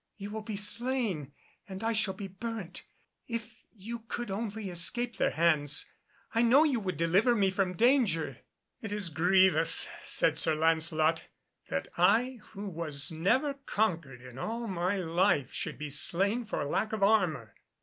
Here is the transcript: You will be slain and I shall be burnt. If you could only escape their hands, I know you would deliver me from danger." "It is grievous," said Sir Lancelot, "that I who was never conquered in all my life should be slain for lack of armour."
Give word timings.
You 0.17 0.31
will 0.31 0.41
be 0.41 0.55
slain 0.55 1.31
and 1.69 1.83
I 1.83 1.91
shall 1.91 2.15
be 2.15 2.27
burnt. 2.27 2.85
If 3.27 3.59
you 3.71 3.99
could 3.99 4.31
only 4.31 4.71
escape 4.71 5.17
their 5.17 5.29
hands, 5.29 5.91
I 6.33 6.41
know 6.41 6.63
you 6.63 6.79
would 6.79 6.97
deliver 6.97 7.35
me 7.35 7.51
from 7.51 7.77
danger." 7.77 8.39
"It 8.81 8.91
is 8.91 9.09
grievous," 9.11 9.87
said 10.03 10.39
Sir 10.39 10.55
Lancelot, 10.55 11.25
"that 11.69 11.87
I 11.99 12.39
who 12.49 12.67
was 12.67 13.11
never 13.11 13.53
conquered 13.53 14.23
in 14.23 14.39
all 14.39 14.65
my 14.65 14.95
life 14.97 15.53
should 15.53 15.77
be 15.77 15.91
slain 15.91 16.45
for 16.45 16.65
lack 16.65 16.93
of 16.93 17.03
armour." 17.03 17.53